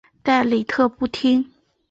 [0.23, 1.45] 但李特不听。